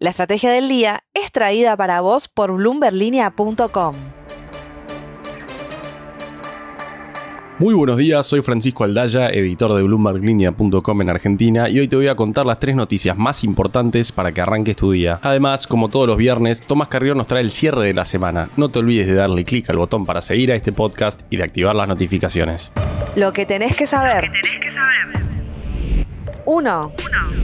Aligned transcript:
La 0.00 0.10
estrategia 0.10 0.52
del 0.52 0.68
día 0.68 1.02
es 1.12 1.32
traída 1.32 1.76
para 1.76 2.00
vos 2.00 2.28
por 2.28 2.52
bloomberlinia.com. 2.52 3.96
Muy 7.58 7.74
buenos 7.74 7.96
días, 7.96 8.24
soy 8.24 8.40
Francisco 8.42 8.84
Aldaya, 8.84 9.28
editor 9.30 9.74
de 9.74 9.82
BloombergLinea.com 9.82 11.02
en 11.02 11.10
Argentina 11.10 11.68
y 11.68 11.80
hoy 11.80 11.88
te 11.88 11.96
voy 11.96 12.06
a 12.06 12.14
contar 12.14 12.46
las 12.46 12.60
tres 12.60 12.76
noticias 12.76 13.18
más 13.18 13.42
importantes 13.42 14.12
para 14.12 14.30
que 14.30 14.40
arranques 14.40 14.76
tu 14.76 14.92
día. 14.92 15.18
Además, 15.20 15.66
como 15.66 15.88
todos 15.88 16.06
los 16.06 16.16
viernes, 16.16 16.60
Tomás 16.60 16.86
Carrión 16.86 17.18
nos 17.18 17.26
trae 17.26 17.42
el 17.42 17.50
cierre 17.50 17.88
de 17.88 17.94
la 17.94 18.04
semana. 18.04 18.50
No 18.56 18.68
te 18.68 18.78
olvides 18.78 19.08
de 19.08 19.14
darle 19.14 19.44
clic 19.44 19.68
al 19.68 19.78
botón 19.78 20.06
para 20.06 20.22
seguir 20.22 20.52
a 20.52 20.54
este 20.54 20.70
podcast 20.70 21.22
y 21.28 21.38
de 21.38 21.42
activar 21.42 21.74
las 21.74 21.88
notificaciones. 21.88 22.70
Lo 23.16 23.32
que 23.32 23.46
tenés 23.46 23.76
que 23.76 23.86
saber. 23.86 24.30
1. 26.44 26.92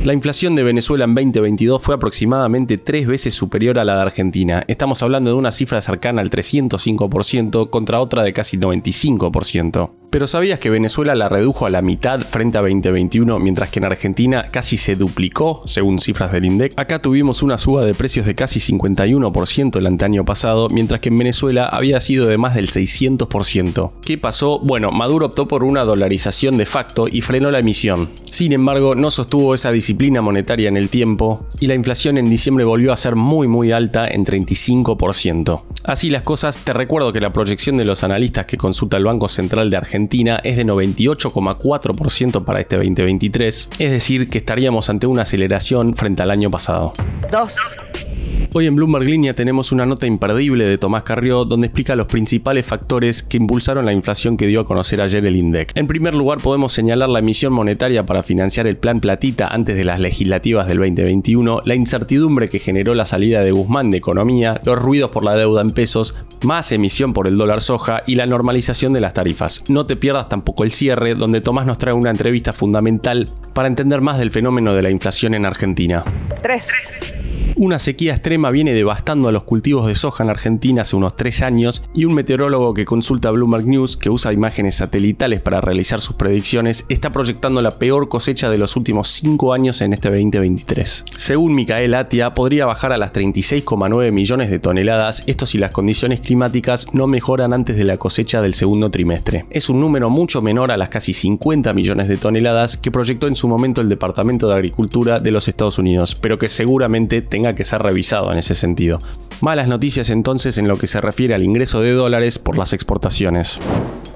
La 0.04 0.12
inflación 0.12 0.54
de 0.54 0.62
Venezuela 0.62 1.04
en 1.04 1.14
2022 1.14 1.82
fue 1.82 1.94
aproximadamente 1.94 2.76
tres 2.76 3.06
veces 3.06 3.34
superior 3.34 3.78
a 3.78 3.84
la 3.84 3.96
de 3.96 4.02
Argentina. 4.02 4.64
Estamos 4.68 5.02
hablando 5.02 5.30
de 5.30 5.36
una 5.36 5.50
cifra 5.50 5.80
cercana 5.80 6.20
al 6.20 6.30
305% 6.30 7.70
contra 7.70 8.00
otra 8.00 8.22
de 8.22 8.32
casi 8.32 8.58
95%. 8.58 9.90
Pero 10.14 10.28
¿sabías 10.28 10.60
que 10.60 10.70
Venezuela 10.70 11.16
la 11.16 11.28
redujo 11.28 11.66
a 11.66 11.70
la 11.70 11.82
mitad 11.82 12.20
frente 12.20 12.56
a 12.56 12.60
2021, 12.60 13.40
mientras 13.40 13.70
que 13.70 13.80
en 13.80 13.86
Argentina 13.86 14.46
casi 14.52 14.76
se 14.76 14.94
duplicó, 14.94 15.62
según 15.64 15.98
cifras 15.98 16.30
del 16.30 16.44
INDEC? 16.44 16.72
Acá 16.76 17.02
tuvimos 17.02 17.42
una 17.42 17.58
suba 17.58 17.84
de 17.84 17.94
precios 17.94 18.24
de 18.24 18.36
casi 18.36 18.60
51% 18.60 19.76
el 19.76 19.86
anteaño 19.88 20.24
pasado, 20.24 20.68
mientras 20.68 21.00
que 21.00 21.08
en 21.08 21.18
Venezuela 21.18 21.66
había 21.66 21.98
sido 21.98 22.26
de 22.26 22.38
más 22.38 22.54
del 22.54 22.68
600%. 22.68 23.90
¿Qué 24.02 24.16
pasó? 24.16 24.60
Bueno, 24.60 24.92
Maduro 24.92 25.26
optó 25.26 25.48
por 25.48 25.64
una 25.64 25.82
dolarización 25.82 26.58
de 26.58 26.66
facto 26.66 27.08
y 27.10 27.20
frenó 27.20 27.50
la 27.50 27.58
emisión. 27.58 28.10
Sin 28.24 28.52
embargo, 28.52 28.94
no 28.94 29.10
sostuvo 29.10 29.52
esa 29.52 29.63
disciplina 29.72 30.22
monetaria 30.22 30.68
en 30.68 30.76
el 30.76 30.88
tiempo 30.88 31.46
y 31.60 31.66
la 31.66 31.74
inflación 31.74 32.18
en 32.18 32.26
diciembre 32.26 32.64
volvió 32.64 32.92
a 32.92 32.96
ser 32.96 33.16
muy 33.16 33.48
muy 33.48 33.72
alta 33.72 34.08
en 34.08 34.24
35%. 34.24 35.62
Así 35.84 36.10
las 36.10 36.22
cosas, 36.22 36.58
te 36.58 36.72
recuerdo 36.72 37.12
que 37.12 37.20
la 37.20 37.32
proyección 37.32 37.76
de 37.76 37.84
los 37.84 38.04
analistas 38.04 38.46
que 38.46 38.56
consulta 38.56 38.96
el 38.96 39.04
Banco 39.04 39.28
Central 39.28 39.70
de 39.70 39.76
Argentina 39.76 40.40
es 40.42 40.56
de 40.56 40.64
98,4% 40.64 42.44
para 42.44 42.60
este 42.60 42.76
2023, 42.76 43.70
es 43.78 43.90
decir, 43.90 44.30
que 44.30 44.38
estaríamos 44.38 44.88
ante 44.90 45.06
una 45.06 45.22
aceleración 45.22 45.94
frente 45.94 46.22
al 46.22 46.30
año 46.30 46.50
pasado. 46.50 46.92
2. 47.30 48.13
Hoy 48.52 48.66
en 48.66 48.76
Bloomberg 48.76 49.04
Línea 49.04 49.34
tenemos 49.34 49.72
una 49.72 49.86
nota 49.86 50.06
imperdible 50.06 50.64
de 50.64 50.78
Tomás 50.78 51.02
Carrió 51.02 51.44
donde 51.44 51.66
explica 51.66 51.96
los 51.96 52.06
principales 52.06 52.66
factores 52.66 53.22
que 53.22 53.36
impulsaron 53.36 53.84
la 53.84 53.92
inflación 53.92 54.36
que 54.36 54.46
dio 54.46 54.60
a 54.60 54.66
conocer 54.66 55.00
ayer 55.00 55.24
el 55.24 55.36
INDEC. 55.36 55.72
En 55.74 55.86
primer 55.86 56.14
lugar 56.14 56.38
podemos 56.38 56.72
señalar 56.72 57.08
la 57.08 57.18
emisión 57.18 57.52
monetaria 57.52 58.06
para 58.06 58.22
financiar 58.22 58.66
el 58.66 58.76
plan 58.76 59.00
Platita 59.00 59.48
antes 59.48 59.76
de 59.76 59.84
las 59.84 60.00
legislativas 60.00 60.66
del 60.66 60.78
2021, 60.78 61.62
la 61.64 61.74
incertidumbre 61.74 62.48
que 62.48 62.58
generó 62.58 62.94
la 62.94 63.04
salida 63.04 63.40
de 63.40 63.52
Guzmán 63.52 63.90
de 63.90 63.98
Economía, 63.98 64.60
los 64.64 64.78
ruidos 64.78 65.10
por 65.10 65.24
la 65.24 65.36
deuda 65.36 65.62
en 65.62 65.70
pesos, 65.70 66.16
más 66.42 66.72
emisión 66.72 67.12
por 67.12 67.26
el 67.26 67.36
dólar 67.36 67.60
soja 67.60 68.02
y 68.06 68.14
la 68.14 68.26
normalización 68.26 68.92
de 68.92 69.00
las 69.00 69.14
tarifas. 69.14 69.64
No 69.68 69.86
te 69.86 69.96
pierdas 69.96 70.28
tampoco 70.28 70.64
el 70.64 70.70
cierre 70.70 71.14
donde 71.14 71.40
Tomás 71.40 71.66
nos 71.66 71.78
trae 71.78 71.94
una 71.94 72.10
entrevista 72.10 72.52
fundamental 72.52 73.28
para 73.52 73.68
entender 73.68 74.00
más 74.00 74.18
del 74.18 74.30
fenómeno 74.30 74.74
de 74.74 74.82
la 74.82 74.90
inflación 74.90 75.34
en 75.34 75.46
Argentina. 75.46 76.04
3. 76.42 77.13
Una 77.56 77.78
sequía 77.78 78.14
extrema 78.14 78.50
viene 78.50 78.72
devastando 78.72 79.28
a 79.28 79.32
los 79.32 79.44
cultivos 79.44 79.86
de 79.86 79.94
soja 79.94 80.24
en 80.24 80.30
Argentina 80.30 80.82
hace 80.82 80.96
unos 80.96 81.14
tres 81.14 81.40
años 81.40 81.84
y 81.94 82.04
un 82.04 82.14
meteorólogo 82.14 82.74
que 82.74 82.84
consulta 82.84 83.30
Bloomberg 83.30 83.66
News, 83.66 83.96
que 83.96 84.10
usa 84.10 84.32
imágenes 84.32 84.74
satelitales 84.74 85.40
para 85.40 85.60
realizar 85.60 86.00
sus 86.00 86.16
predicciones, 86.16 86.84
está 86.88 87.10
proyectando 87.10 87.62
la 87.62 87.78
peor 87.78 88.08
cosecha 88.08 88.50
de 88.50 88.58
los 88.58 88.74
últimos 88.74 89.08
cinco 89.08 89.52
años 89.52 89.80
en 89.82 89.92
este 89.92 90.10
2023. 90.10 91.04
Según 91.16 91.54
Micael 91.54 91.94
Atia, 91.94 92.34
podría 92.34 92.66
bajar 92.66 92.92
a 92.92 92.98
las 92.98 93.12
36,9 93.12 94.10
millones 94.10 94.50
de 94.50 94.58
toneladas, 94.58 95.22
esto 95.28 95.46
si 95.46 95.58
las 95.58 95.70
condiciones 95.70 96.20
climáticas 96.20 96.92
no 96.92 97.06
mejoran 97.06 97.52
antes 97.52 97.76
de 97.76 97.84
la 97.84 97.98
cosecha 97.98 98.42
del 98.42 98.54
segundo 98.54 98.90
trimestre. 98.90 99.46
Es 99.50 99.68
un 99.68 99.80
número 99.80 100.10
mucho 100.10 100.42
menor 100.42 100.72
a 100.72 100.76
las 100.76 100.88
casi 100.88 101.12
50 101.12 101.72
millones 101.72 102.08
de 102.08 102.16
toneladas 102.16 102.76
que 102.76 102.90
proyectó 102.90 103.28
en 103.28 103.36
su 103.36 103.46
momento 103.46 103.80
el 103.80 103.88
Departamento 103.88 104.48
de 104.48 104.54
Agricultura 104.54 105.20
de 105.20 105.30
los 105.30 105.46
Estados 105.46 105.78
Unidos, 105.78 106.16
pero 106.16 106.36
que 106.36 106.48
seguramente 106.48 107.22
tenga 107.22 107.53
que 107.54 107.64
ser 107.64 107.82
revisado 107.82 108.32
en 108.32 108.38
ese 108.38 108.54
sentido. 108.54 109.00
Malas 109.40 109.68
noticias 109.68 110.10
entonces 110.10 110.58
en 110.58 110.68
lo 110.68 110.76
que 110.76 110.86
se 110.86 111.00
refiere 111.00 111.34
al 111.34 111.42
ingreso 111.42 111.80
de 111.80 111.92
dólares 111.92 112.38
por 112.38 112.56
las 112.56 112.72
exportaciones. 112.72 113.60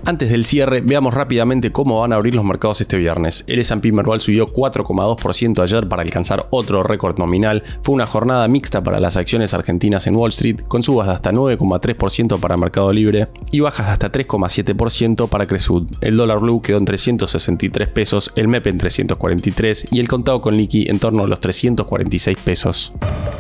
Antes 0.09 0.31
del 0.31 0.47
cierre, 0.47 0.81
veamos 0.81 1.13
rápidamente 1.13 1.71
cómo 1.71 2.01
van 2.01 2.15
a 2.15 2.17
abrir 2.17 2.35
los 2.35 2.43
mercados 2.43 2.81
este 2.81 2.97
viernes. 2.97 3.45
El 3.47 3.59
S&P 3.59 3.93
Merval 3.93 4.23
subió 4.23 4.47
4,2% 4.47 5.63
ayer 5.63 5.87
para 5.87 6.01
alcanzar 6.01 6.47
otro 6.49 6.83
récord 6.83 7.19
nominal. 7.19 7.63
Fue 7.83 7.95
una 7.95 8.07
jornada 8.07 8.49
mixta 8.49 8.83
para 8.83 9.01
las 9.01 9.19
acciones 9.19 9.53
argentinas 9.53 10.07
en 10.07 10.17
Wall 10.17 10.31
Street, 10.31 10.63
con 10.67 10.83
subas 10.83 11.09
de 11.09 11.13
hasta 11.13 11.31
9,3% 11.31 12.41
para 12.41 12.57
Mercado 12.57 12.91
Libre 12.91 13.29
y 13.51 13.61
bajas 13.61 13.85
de 13.85 13.93
hasta 13.93 14.11
3,7% 14.11 15.29
para 15.29 15.45
Cresud. 15.45 15.87
El 16.01 16.17
dólar 16.17 16.39
blue 16.39 16.63
quedó 16.63 16.79
en 16.79 16.87
363 16.87 17.89
pesos, 17.89 18.33
el 18.35 18.49
MEP 18.49 18.67
en 18.69 18.79
343 18.79 19.89
y 19.91 20.01
el 20.01 20.09
contado 20.09 20.41
con 20.41 20.57
liqui 20.57 20.89
en 20.89 21.01
torno 21.01 21.25
a 21.25 21.27
los 21.27 21.39
346 21.39 22.39
pesos. 22.39 22.95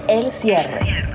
El 0.07 0.31
cierre. 0.31 1.08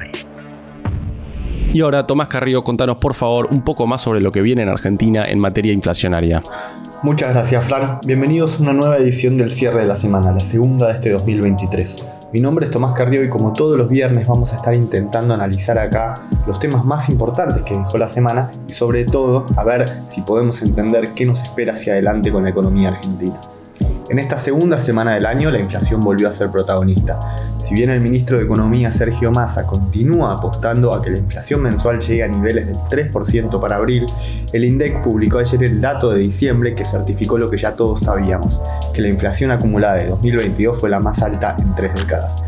Y 1.73 1.81
ahora, 1.81 2.05
Tomás 2.05 2.27
Carrillo, 2.27 2.63
contanos 2.63 2.97
por 2.97 3.15
favor 3.15 3.47
un 3.49 3.63
poco 3.63 3.87
más 3.87 4.03
sobre 4.03 4.21
lo 4.21 4.31
que 4.31 4.43
viene 4.43 4.61
en 4.61 4.69
Argentina 4.69 5.25
en 5.25 5.39
materia 5.39 5.73
inflacionaria. 5.73 6.43
Muchas 7.01 7.29
gracias, 7.29 7.65
Fran. 7.65 7.97
Bienvenidos 8.05 8.59
a 8.59 8.61
una 8.61 8.73
nueva 8.73 8.97
edición 8.97 9.37
del 9.37 9.51
cierre 9.51 9.79
de 9.79 9.87
la 9.87 9.95
semana, 9.95 10.31
la 10.31 10.39
segunda 10.39 10.89
de 10.89 10.93
este 10.93 11.09
2023. 11.09 12.11
Mi 12.31 12.41
nombre 12.41 12.67
es 12.67 12.71
Tomás 12.71 12.93
Carrillo 12.93 13.23
y 13.23 13.29
como 13.29 13.53
todos 13.53 13.75
los 13.75 13.89
viernes 13.89 14.27
vamos 14.27 14.53
a 14.53 14.57
estar 14.57 14.75
intentando 14.75 15.33
analizar 15.33 15.79
acá 15.79 16.13
los 16.45 16.59
temas 16.59 16.85
más 16.85 17.09
importantes 17.09 17.63
que 17.63 17.75
dejó 17.75 17.97
la 17.97 18.07
semana 18.07 18.51
y 18.67 18.71
sobre 18.71 19.05
todo 19.05 19.47
a 19.57 19.63
ver 19.63 19.85
si 20.07 20.21
podemos 20.21 20.61
entender 20.61 21.15
qué 21.15 21.25
nos 21.25 21.41
espera 21.41 21.73
hacia 21.73 21.93
adelante 21.93 22.31
con 22.31 22.43
la 22.43 22.51
economía 22.51 22.89
argentina. 22.89 23.39
En 24.09 24.19
esta 24.19 24.35
segunda 24.35 24.81
semana 24.81 25.13
del 25.13 25.25
año 25.25 25.49
la 25.49 25.59
inflación 25.59 26.01
volvió 26.01 26.27
a 26.27 26.33
ser 26.33 26.49
protagonista. 26.51 27.19
Si 27.57 27.73
bien 27.73 27.89
el 27.89 28.01
ministro 28.01 28.37
de 28.37 28.43
Economía 28.43 28.91
Sergio 28.91 29.31
Massa 29.31 29.65
continúa 29.65 30.33
apostando 30.33 30.93
a 30.93 31.01
que 31.01 31.09
la 31.09 31.19
inflación 31.19 31.61
mensual 31.61 31.99
llegue 32.01 32.23
a 32.23 32.27
niveles 32.27 32.67
del 32.67 32.75
3% 33.11 33.59
para 33.61 33.77
abril, 33.77 34.05
el 34.51 34.65
INDEC 34.65 35.01
publicó 35.01 35.37
ayer 35.39 35.63
el 35.63 35.79
dato 35.79 36.11
de 36.11 36.19
diciembre 36.19 36.75
que 36.75 36.83
certificó 36.83 37.37
lo 37.37 37.49
que 37.49 37.55
ya 37.55 37.77
todos 37.77 38.01
sabíamos, 38.01 38.61
que 38.93 39.01
la 39.01 39.07
inflación 39.07 39.51
acumulada 39.51 39.95
de 39.95 40.07
2022 40.07 40.79
fue 40.79 40.89
la 40.89 40.99
más 40.99 41.23
alta 41.23 41.55
en 41.57 41.73
tres 41.73 41.93
décadas. 41.95 42.43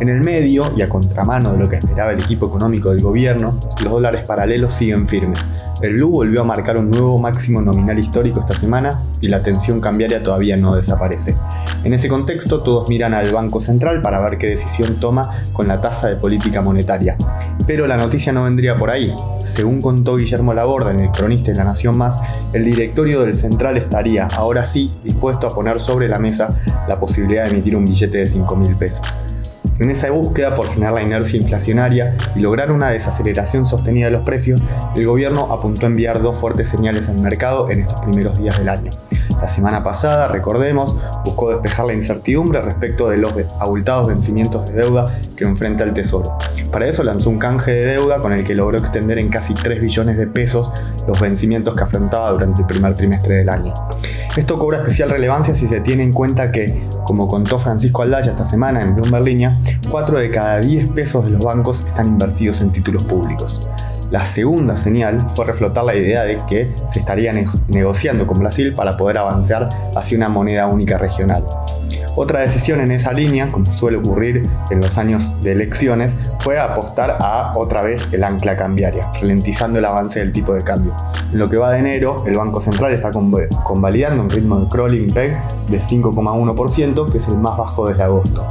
En 0.00 0.08
el 0.08 0.20
medio, 0.20 0.72
y 0.76 0.82
a 0.82 0.88
contramano 0.88 1.52
de 1.52 1.58
lo 1.58 1.68
que 1.68 1.76
esperaba 1.76 2.12
el 2.12 2.20
equipo 2.20 2.46
económico 2.46 2.90
del 2.90 3.02
gobierno, 3.02 3.60
los 3.82 3.92
dólares 3.92 4.22
paralelos 4.22 4.74
siguen 4.74 5.06
firmes, 5.06 5.44
el 5.82 5.94
blue 5.94 6.10
volvió 6.10 6.42
a 6.42 6.44
marcar 6.44 6.76
un 6.76 6.90
nuevo 6.90 7.18
máximo 7.18 7.62
nominal 7.62 7.98
histórico 7.98 8.40
esta 8.40 8.52
semana 8.58 9.02
y 9.22 9.28
la 9.28 9.42
tensión 9.42 9.80
cambiaria 9.80 10.22
todavía 10.22 10.54
no 10.56 10.74
desaparece. 10.74 11.36
En 11.84 11.94
ese 11.94 12.06
contexto, 12.08 12.60
todos 12.60 12.86
miran 12.90 13.14
al 13.14 13.30
Banco 13.32 13.62
Central 13.62 14.02
para 14.02 14.20
ver 14.20 14.36
qué 14.36 14.48
decisión 14.48 15.00
toma 15.00 15.30
con 15.54 15.68
la 15.68 15.80
tasa 15.80 16.08
de 16.08 16.16
política 16.16 16.60
monetaria. 16.60 17.16
Pero 17.66 17.86
la 17.86 17.96
noticia 17.96 18.30
no 18.30 18.44
vendría 18.44 18.76
por 18.76 18.90
ahí. 18.90 19.14
Según 19.46 19.80
contó 19.80 20.16
Guillermo 20.16 20.52
Laborda 20.52 20.90
en 20.90 21.00
el 21.00 21.10
cronista 21.12 21.50
de 21.50 21.56
La 21.56 21.64
Nación 21.64 21.96
Más, 21.96 22.20
el 22.52 22.66
directorio 22.66 23.22
del 23.22 23.32
Central 23.32 23.78
estaría, 23.78 24.28
ahora 24.36 24.66
sí, 24.66 24.92
dispuesto 25.02 25.46
a 25.46 25.54
poner 25.54 25.80
sobre 25.80 26.08
la 26.08 26.18
mesa 26.18 26.58
la 26.88 27.00
posibilidad 27.00 27.44
de 27.44 27.52
emitir 27.52 27.74
un 27.74 27.86
billete 27.86 28.18
de 28.18 28.26
5 28.26 28.54
mil 28.56 28.76
pesos. 28.76 29.08
En 29.80 29.90
esa 29.90 30.10
búsqueda 30.10 30.54
por 30.54 30.68
frenar 30.68 30.92
la 30.92 31.02
inercia 31.02 31.38
inflacionaria 31.40 32.14
y 32.36 32.40
lograr 32.40 32.70
una 32.70 32.90
desaceleración 32.90 33.64
sostenida 33.64 34.06
de 34.06 34.12
los 34.12 34.24
precios, 34.24 34.60
el 34.94 35.06
gobierno 35.06 35.50
apuntó 35.50 35.86
a 35.86 35.88
enviar 35.88 36.20
dos 36.20 36.36
fuertes 36.36 36.68
señales 36.68 37.08
al 37.08 37.18
mercado 37.22 37.70
en 37.70 37.80
estos 37.80 37.98
primeros 38.02 38.38
días 38.38 38.58
del 38.58 38.68
año. 38.68 38.90
La 39.40 39.48
semana 39.48 39.82
pasada, 39.82 40.28
recordemos, 40.28 40.94
buscó 41.24 41.50
despejar 41.50 41.86
la 41.86 41.94
incertidumbre 41.94 42.60
respecto 42.60 43.08
de 43.08 43.16
los 43.16 43.32
abultados 43.58 44.08
vencimientos 44.08 44.70
de 44.70 44.82
deuda 44.82 45.18
que 45.34 45.44
enfrenta 45.44 45.82
el 45.84 45.94
Tesoro. 45.94 46.36
Para 46.70 46.86
eso 46.86 47.02
lanzó 47.02 47.30
un 47.30 47.38
canje 47.38 47.72
de 47.72 47.86
deuda 47.94 48.18
con 48.18 48.32
el 48.32 48.44
que 48.44 48.54
logró 48.54 48.76
extender 48.78 49.18
en 49.18 49.30
casi 49.30 49.54
3 49.54 49.82
billones 49.82 50.18
de 50.18 50.26
pesos 50.26 50.72
los 51.08 51.18
vencimientos 51.18 51.74
que 51.74 51.82
afrontaba 51.82 52.30
durante 52.32 52.60
el 52.60 52.66
primer 52.66 52.94
trimestre 52.94 53.38
del 53.38 53.48
año. 53.48 53.72
Esto 54.36 54.58
cobra 54.58 54.78
especial 54.78 55.10
relevancia 55.10 55.54
si 55.54 55.66
se 55.66 55.80
tiene 55.80 56.02
en 56.02 56.12
cuenta 56.12 56.50
que, 56.50 56.80
como 57.04 57.26
contó 57.26 57.58
Francisco 57.58 58.02
Aldaya 58.02 58.32
esta 58.32 58.44
semana 58.44 58.82
en 58.82 58.94
Bloomberg 58.94 59.24
Línea, 59.24 59.58
4 59.90 60.18
de 60.18 60.30
cada 60.30 60.60
10 60.60 60.90
pesos 60.90 61.24
de 61.24 61.30
los 61.30 61.44
bancos 61.44 61.86
están 61.86 62.06
invertidos 62.06 62.60
en 62.60 62.70
títulos 62.70 63.02
públicos. 63.04 63.68
La 64.10 64.26
segunda 64.26 64.76
señal 64.76 65.18
fue 65.34 65.44
reflotar 65.44 65.84
la 65.84 65.94
idea 65.94 66.24
de 66.24 66.36
que 66.48 66.72
se 66.92 66.98
estaría 66.98 67.32
negociando 67.68 68.26
con 68.26 68.40
Brasil 68.40 68.74
para 68.74 68.96
poder 68.96 69.18
avanzar 69.18 69.68
hacia 69.94 70.18
una 70.18 70.28
moneda 70.28 70.66
única 70.66 70.98
regional. 70.98 71.44
Otra 72.16 72.40
decisión 72.40 72.80
en 72.80 72.90
esa 72.90 73.12
línea, 73.12 73.46
como 73.48 73.66
suele 73.72 73.98
ocurrir 73.98 74.42
en 74.70 74.80
los 74.80 74.98
años 74.98 75.40
de 75.44 75.52
elecciones, 75.52 76.12
fue 76.40 76.58
apostar 76.58 77.18
a 77.20 77.56
otra 77.56 77.82
vez 77.82 78.12
el 78.12 78.24
ancla 78.24 78.56
cambiaria, 78.56 79.06
ralentizando 79.20 79.78
el 79.78 79.84
avance 79.84 80.18
del 80.18 80.32
tipo 80.32 80.54
de 80.54 80.62
cambio. 80.62 80.92
En 81.32 81.38
lo 81.38 81.48
que 81.48 81.56
va 81.56 81.70
de 81.70 81.78
enero, 81.78 82.24
el 82.26 82.36
Banco 82.36 82.60
Central 82.60 82.92
está 82.92 83.12
convalidando 83.12 84.22
un 84.22 84.30
ritmo 84.30 84.58
de 84.58 84.68
crawling 84.68 85.08
peg 85.14 85.40
de 85.68 85.78
5,1%, 85.78 87.12
que 87.12 87.18
es 87.18 87.28
el 87.28 87.38
más 87.38 87.56
bajo 87.56 87.88
desde 87.88 88.02
agosto. 88.02 88.44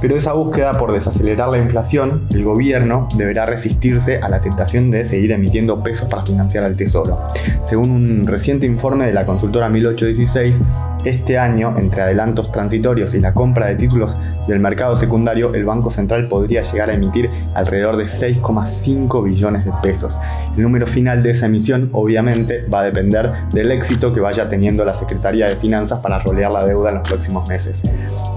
Pero 0.00 0.16
esa 0.16 0.32
búsqueda 0.32 0.72
por 0.74 0.92
desacelerar 0.92 1.50
la 1.50 1.58
inflación, 1.58 2.26
el 2.30 2.44
gobierno 2.44 3.06
deberá 3.16 3.44
resistirse 3.44 4.18
a 4.18 4.28
la 4.28 4.40
tentación 4.40 4.90
de 4.90 5.04
seguir 5.04 5.32
emitiendo 5.32 5.82
pesos 5.82 6.08
para 6.08 6.24
financiar 6.24 6.64
al 6.64 6.76
Tesoro. 6.76 7.18
Según 7.62 7.90
un 7.90 8.26
reciente 8.26 8.66
informe 8.66 9.06
de 9.06 9.12
la 9.12 9.26
consultora 9.26 9.68
1816, 9.68 10.60
este 11.04 11.38
año, 11.38 11.74
entre 11.78 12.02
adelantos 12.02 12.52
transitorios 12.52 13.14
y 13.14 13.20
la 13.20 13.32
compra 13.32 13.66
de 13.66 13.76
títulos 13.76 14.18
del 14.46 14.60
mercado 14.60 14.96
secundario, 14.96 15.54
el 15.54 15.64
Banco 15.64 15.90
Central 15.90 16.28
podría 16.28 16.62
llegar 16.62 16.90
a 16.90 16.94
emitir 16.94 17.30
alrededor 17.54 17.96
de 17.96 18.04
6,5 18.04 19.24
billones 19.24 19.64
de 19.64 19.72
pesos. 19.82 20.18
El 20.56 20.62
número 20.62 20.86
final 20.86 21.22
de 21.22 21.30
esa 21.30 21.46
emisión 21.46 21.90
obviamente 21.92 22.64
va 22.72 22.80
a 22.80 22.84
depender 22.84 23.32
del 23.52 23.70
éxito 23.72 24.12
que 24.12 24.20
vaya 24.20 24.48
teniendo 24.48 24.84
la 24.84 24.94
Secretaría 24.94 25.46
de 25.46 25.56
Finanzas 25.56 26.00
para 26.00 26.18
rolear 26.18 26.52
la 26.52 26.64
deuda 26.64 26.90
en 26.90 26.96
los 26.96 27.08
próximos 27.08 27.48
meses. 27.48 27.82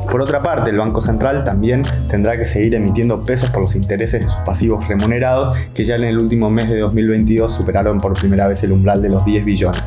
Por 0.09 0.21
otra 0.21 0.43
parte, 0.43 0.69
el 0.69 0.77
Banco 0.77 1.01
Central 1.01 1.43
también 1.43 1.81
tendrá 2.07 2.37
que 2.37 2.45
seguir 2.45 2.75
emitiendo 2.75 3.23
pesos 3.23 3.49
por 3.49 3.61
los 3.61 3.75
intereses 3.75 4.21
de 4.21 4.27
sus 4.27 4.39
pasivos 4.41 4.87
remunerados, 4.87 5.57
que 5.73 5.85
ya 5.85 5.95
en 5.95 6.03
el 6.03 6.17
último 6.17 6.49
mes 6.49 6.69
de 6.69 6.79
2022 6.79 7.51
superaron 7.51 7.97
por 7.97 8.13
primera 8.13 8.47
vez 8.47 8.63
el 8.63 8.73
umbral 8.73 9.01
de 9.01 9.09
los 9.09 9.25
10 9.25 9.45
billones. 9.45 9.81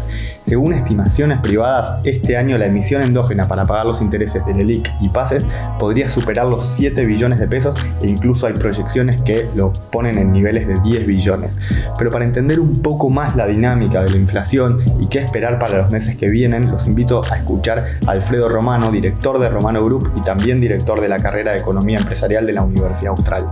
Según 0.47 0.75
estimaciones 0.75 1.41
privadas, 1.41 2.01
este 2.05 2.37
año 2.37 2.57
la 2.57 2.67
emisión 2.67 3.03
endógena 3.03 3.49
para 3.49 3.67
pagar 3.67 3.85
los 3.85 4.01
intereses 4.01 4.47
del 4.47 4.61
ELIC 4.61 4.89
y 5.01 5.09
PASES 5.09 5.45
podría 5.79 6.09
superar 6.09 6.47
los 6.47 6.65
7 6.67 7.05
billones 7.05 7.41
de 7.41 7.49
pesos 7.49 7.75
e 8.01 8.07
incluso 8.07 8.47
hay 8.47 8.53
proyecciones 8.53 9.21
que 9.23 9.49
lo 9.57 9.73
ponen 9.91 10.19
en 10.19 10.33
niveles 10.33 10.69
de 10.69 10.75
10 10.83 11.07
billones. 11.07 11.59
Pero 11.99 12.11
para 12.17 12.25
entender 12.25 12.59
un 12.61 12.81
poco 12.81 13.11
más 13.11 13.37
la 13.37 13.47
dinámica 13.47 14.03
de 14.03 14.09
la 14.09 14.17
inflación 14.17 14.83
y 14.99 15.07
qué 15.07 15.19
esperar 15.19 15.59
para 15.59 15.77
los 15.77 15.93
meses 15.93 16.17
que 16.17 16.31
vienen, 16.31 16.67
los 16.67 16.87
invito 16.87 17.21
a 17.31 17.37
escuchar 17.37 17.85
a 18.07 18.13
Alfredo 18.13 18.49
Romano, 18.49 18.91
director 18.91 19.39
de 19.39 19.51
Romano 19.51 19.85
Group 19.85 20.11
y 20.17 20.23
también 20.23 20.59
director 20.59 20.99
de 21.03 21.11
la 21.11 21.19
carrera 21.19 21.53
de 21.53 21.59
Economía 21.59 21.99
Empresarial 21.99 22.47
de 22.47 22.55
la 22.55 22.63
Universidad 22.63 23.11
Austral. 23.11 23.51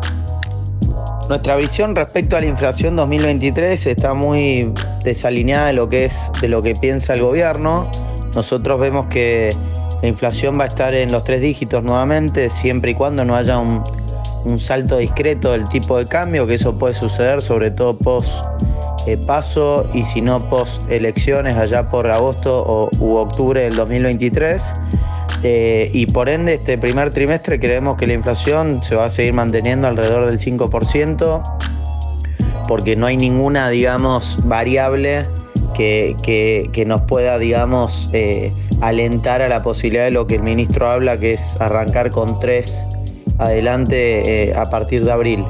Nuestra 1.29 1.57
visión 1.57 1.95
respecto 1.95 2.39
a 2.39 2.41
la 2.41 2.47
inflación 2.47 2.97
2023 2.97 3.87
está 3.87 4.15
muy 4.15 4.73
desalineada 5.05 5.67
de 5.67 5.75
lo 5.75 5.91
que 5.91 6.07
es 6.07 6.33
de 6.41 6.49
lo 6.49 6.63
que 6.63 6.73
piensa 6.75 7.13
el 7.13 7.21
gobierno. 7.21 7.91
Nosotros 8.35 8.81
vemos 8.81 9.09
que 9.09 9.55
la 10.01 10.09
inflación 10.09 10.59
va 10.59 10.65
a 10.65 10.69
estar 10.69 10.95
en 10.95 11.13
los 11.13 11.23
tres 11.23 11.43
dígitos 11.43 11.85
nuevamente, 11.85 12.49
siempre 12.49 12.93
y 12.93 12.95
cuando 12.95 13.27
no 13.27 13.37
haya 13.37 13.59
un, 13.59 13.85
salto 14.59 14.99
discreto 14.99 15.53
del 15.53 15.69
tipo 15.69 15.99
de 15.99 16.07
cambio, 16.07 16.47
que 16.47 16.55
eso 16.55 16.79
puede 16.79 16.95
suceder 16.95 17.43
sobre 17.43 17.71
todo 17.71 17.97
post 17.97 18.31
eh, 19.07 19.19
paso 19.19 19.89
y 19.93 20.03
si 20.03 20.23
no 20.23 20.39
post 20.49 20.91
elecciones 20.91 21.59
allá 21.59 21.91
por 21.91 22.11
agosto 22.11 22.63
o, 22.67 22.89
u 22.99 23.17
octubre 23.17 23.61
del 23.63 23.77
2023. 23.77 24.65
Eh, 25.43 25.91
y 25.93 26.07
por 26.07 26.31
ende, 26.31 26.55
este 26.55 26.79
primer 26.79 27.11
trimestre 27.11 27.61
creemos 27.61 27.97
que 27.97 28.07
la 28.07 28.15
inflación 28.15 28.83
se 28.83 28.95
va 28.95 29.07
a 29.07 29.11
seguir 29.11 29.35
manteniendo 29.35 29.87
alrededor 29.87 30.27
del 30.27 30.39
5%, 30.39 31.43
porque 32.67 32.97
no 32.97 33.05
hay 33.05 33.19
ninguna, 33.19 33.69
digamos, 33.69 34.39
variable 34.45 35.27
que, 35.75 36.85
nos 36.87 37.03
pueda, 37.03 37.39
digamos, 37.39 38.09
eh, 38.15 38.53
alentar 38.81 39.43
a 39.43 39.49
la 39.49 39.63
posibilidad 39.63 40.05
de 40.05 40.13
lo 40.13 40.27
que 40.27 40.37
el 40.37 40.43
ministro 40.43 40.89
habla, 40.89 41.19
que 41.19 41.35
es 41.35 41.61
arrancar 41.61 42.11
con 42.11 42.41
tres 42.41 42.83
adelante 43.39 44.49
eh, 44.49 44.55
a 44.55 44.67
partir 44.71 45.05
de 45.05 45.13
abril. 45.13 45.45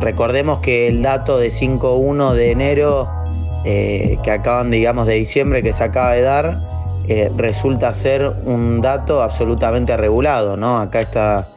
recordemos 0.00 0.60
que 0.60 0.88
el 0.88 1.02
dato 1.02 1.38
de 1.38 1.48
5.1 1.48 2.32
de 2.32 2.50
enero, 2.50 3.08
que 3.64 4.30
acaban, 4.30 4.70
digamos, 4.70 5.06
de 5.06 5.14
diciembre, 5.14 5.62
que 5.62 5.72
se 5.72 5.84
acaba 5.84 6.12
de 6.12 6.20
dar, 6.20 6.58
eh, 7.06 7.30
resulta 7.36 7.92
ser 7.92 8.32
un 8.46 8.80
dato 8.80 9.22
absolutamente 9.22 9.94
regulado, 9.94 10.56
¿no? 10.56 10.78
Acá 10.78 11.02
está, 11.02 11.48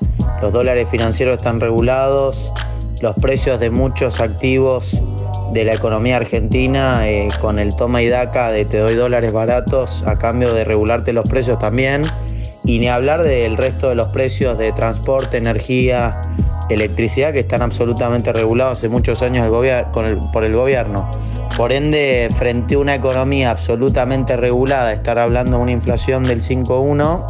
los 0.42 0.52
dólares 0.52 0.90
financieros 0.92 1.38
están 1.38 1.62
regulados, 1.62 2.52
los 3.02 3.16
precios 3.16 3.58
de 3.58 3.70
muchos 3.70 4.20
activos 4.20 4.92
de 5.54 5.64
la 5.64 5.74
economía 5.74 6.18
argentina 6.18 7.10
eh, 7.10 7.30
con 7.40 7.60
el 7.60 7.74
toma 7.78 8.02
y 8.02 8.10
daca 8.10 8.52
de 8.52 8.66
te 8.66 8.80
doy 8.80 8.96
dólares 8.96 9.32
baratos 9.32 10.04
a 10.06 10.18
cambio 10.18 10.54
de 10.54 10.66
regularte 10.66 11.14
los 11.14 11.28
precios 11.30 11.58
también 11.60 12.04
y 12.68 12.80
ni 12.80 12.88
hablar 12.90 13.24
del 13.24 13.58
resto 13.58 13.90
de 13.90 13.96
los 13.96 14.10
precios 14.10 14.58
de 14.58 14.74
transporte, 14.74 15.38
energía, 15.38 16.22
electricidad 16.70 17.32
que 17.32 17.40
están 17.40 17.62
absolutamente 17.62 18.34
regulados 18.34 18.80
hace 18.80 18.90
muchos 18.90 19.22
años 19.22 19.48
por 19.92 20.44
el 20.44 20.54
gobierno. 20.54 21.10
Por 21.56 21.72
ende, 21.72 22.30
frente 22.38 22.76
a 22.76 22.80
una 22.80 22.94
economía 22.94 23.50
absolutamente 23.50 24.36
regulada, 24.36 24.92
estar 24.94 25.18
hablando 25.18 25.58
de 25.58 25.64
una 25.64 25.72
inflación 25.72 26.24
del 26.24 26.42
5,1, 26.44 27.26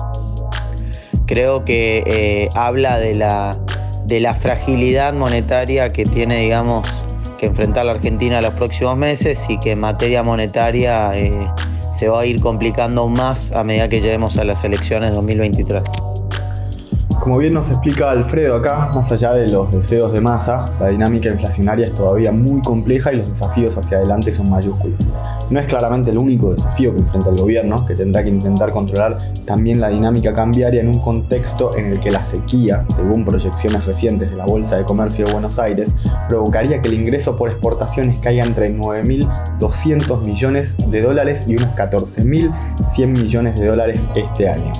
creo 1.27 1.63
que 1.63 2.03
eh, 2.07 2.49
habla 2.55 2.97
de 2.97 3.13
la, 3.13 3.55
de 4.05 4.19
la 4.19 4.33
fragilidad 4.33 5.13
monetaria 5.13 5.89
que 5.89 6.03
tiene, 6.03 6.41
digamos, 6.41 6.89
que 7.37 7.45
enfrentar 7.45 7.85
la 7.85 7.91
Argentina 7.91 8.39
en 8.39 8.43
los 8.43 8.55
próximos 8.55 8.97
meses 8.97 9.45
y 9.47 9.59
que 9.59 9.71
en 9.71 9.79
materia 9.79 10.23
monetaria 10.23 11.11
eh, 11.13 11.47
se 11.97 12.09
va 12.09 12.21
a 12.21 12.25
ir 12.25 12.39
complicando 12.39 13.07
más 13.07 13.51
a 13.53 13.63
medida 13.63 13.89
que 13.89 13.99
lleguemos 14.01 14.37
a 14.37 14.43
las 14.43 14.63
elecciones 14.63 15.13
2023. 15.13 16.06
Como 17.27 17.39
bien 17.39 17.55
nos 17.55 17.69
explica 17.69 18.09
Alfredo 18.09 18.55
acá, 18.55 18.89
más 18.95 19.11
allá 19.11 19.33
de 19.33 19.49
los 19.49 19.69
deseos 19.69 20.13
de 20.13 20.21
masa, 20.21 20.65
la 20.79 20.87
dinámica 20.87 21.27
inflacionaria 21.27 21.87
es 21.87 21.93
todavía 21.93 22.31
muy 22.31 22.61
compleja 22.61 23.11
y 23.11 23.17
los 23.17 23.27
desafíos 23.27 23.77
hacia 23.77 23.97
adelante 23.97 24.31
son 24.31 24.49
mayúsculos. 24.49 25.11
No 25.49 25.59
es 25.59 25.67
claramente 25.67 26.11
el 26.11 26.19
único 26.19 26.51
desafío 26.51 26.95
que 26.95 27.01
enfrenta 27.01 27.29
el 27.29 27.35
gobierno, 27.35 27.85
que 27.85 27.95
tendrá 27.95 28.23
que 28.23 28.29
intentar 28.29 28.71
controlar 28.71 29.17
también 29.43 29.81
la 29.81 29.89
dinámica 29.89 30.31
cambiaria 30.31 30.79
en 30.79 30.87
un 30.87 31.01
contexto 31.01 31.75
en 31.75 31.87
el 31.87 31.99
que 31.99 32.11
la 32.11 32.23
sequía, 32.23 32.85
según 32.95 33.25
proyecciones 33.25 33.83
recientes 33.85 34.31
de 34.31 34.37
la 34.37 34.45
Bolsa 34.45 34.77
de 34.77 34.85
Comercio 34.85 35.25
de 35.25 35.33
Buenos 35.33 35.59
Aires, 35.59 35.89
provocaría 36.29 36.81
que 36.81 36.87
el 36.87 36.93
ingreso 36.93 37.35
por 37.35 37.49
exportaciones 37.49 38.19
caiga 38.19 38.45
entre 38.45 38.73
9.200 38.73 40.21
millones 40.21 40.77
de 40.89 41.01
dólares 41.01 41.43
y 41.45 41.57
unos 41.57 41.75
14.100 41.75 43.21
millones 43.21 43.59
de 43.59 43.65
dólares 43.65 44.07
este 44.15 44.47
año. 44.47 44.71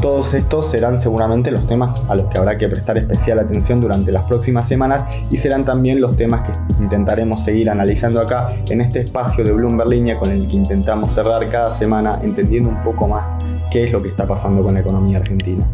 Todos 0.00 0.34
estos 0.34 0.68
serán 0.68 0.98
seguramente 0.98 1.50
los 1.50 1.66
temas 1.66 2.02
a 2.08 2.14
los 2.14 2.26
que 2.26 2.38
habrá 2.38 2.56
que 2.56 2.68
prestar 2.68 2.98
especial 2.98 3.38
atención 3.38 3.80
durante 3.80 4.10
las 4.10 4.22
próximas 4.22 4.66
semanas 4.66 5.04
y 5.30 5.36
serán 5.36 5.64
también 5.64 6.00
los 6.00 6.16
temas 6.16 6.48
que 6.48 6.82
intentaremos 6.82 7.44
seguir 7.44 7.70
analizando 7.70 8.20
acá 8.20 8.48
en 8.68 8.80
este 8.80 9.00
espacio 9.00 9.44
de 9.44 9.52
Bloomberg 9.52 9.88
Línea 9.88 10.18
con 10.18 10.30
el 10.30 10.46
que 10.48 10.56
intentamos 10.56 11.12
cerrar 11.12 11.48
cada 11.48 11.72
semana 11.72 12.18
entendiendo 12.22 12.68
un 12.68 12.82
poco 12.82 13.06
más 13.06 13.24
qué 13.70 13.84
es 13.84 13.92
lo 13.92 14.02
que 14.02 14.08
está 14.08 14.26
pasando 14.26 14.62
con 14.62 14.74
la 14.74 14.80
economía 14.80 15.18
argentina. 15.18 15.66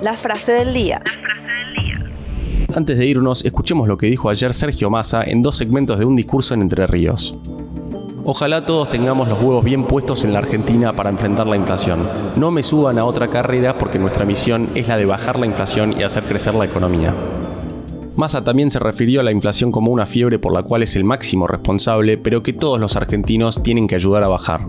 La 0.00 0.14
frase 0.14 0.52
del 0.52 0.74
día. 0.74 1.02
Antes 2.74 2.98
de 2.98 3.06
irnos, 3.06 3.44
escuchemos 3.44 3.86
lo 3.86 3.96
que 3.96 4.06
dijo 4.06 4.30
ayer 4.30 4.52
Sergio 4.54 4.90
Massa 4.90 5.22
en 5.24 5.42
dos 5.42 5.56
segmentos 5.56 5.98
de 5.98 6.04
un 6.04 6.16
discurso 6.16 6.54
en 6.54 6.62
Entre 6.62 6.86
Ríos. 6.86 7.38
Ojalá 8.24 8.64
todos 8.64 8.88
tengamos 8.88 9.28
los 9.28 9.40
huevos 9.40 9.64
bien 9.64 9.84
puestos 9.84 10.22
en 10.22 10.32
la 10.32 10.38
Argentina 10.38 10.92
para 10.92 11.10
enfrentar 11.10 11.48
la 11.48 11.56
inflación. 11.56 12.08
No 12.36 12.52
me 12.52 12.62
suban 12.62 12.98
a 12.98 13.04
otra 13.04 13.26
carrera 13.26 13.76
porque 13.78 13.98
nuestra 13.98 14.24
misión 14.24 14.68
es 14.76 14.86
la 14.86 14.96
de 14.96 15.06
bajar 15.06 15.40
la 15.40 15.46
inflación 15.46 15.92
y 15.98 16.04
hacer 16.04 16.22
crecer 16.22 16.54
la 16.54 16.64
economía. 16.64 17.12
Massa 18.14 18.44
también 18.44 18.70
se 18.70 18.78
refirió 18.78 19.20
a 19.20 19.24
la 19.24 19.32
inflación 19.32 19.72
como 19.72 19.90
una 19.90 20.06
fiebre 20.06 20.38
por 20.38 20.54
la 20.54 20.62
cual 20.62 20.84
es 20.84 20.94
el 20.94 21.02
máximo 21.02 21.48
responsable, 21.48 22.16
pero 22.16 22.44
que 22.44 22.52
todos 22.52 22.78
los 22.78 22.94
argentinos 22.94 23.62
tienen 23.64 23.88
que 23.88 23.96
ayudar 23.96 24.22
a 24.22 24.28
bajar. 24.28 24.68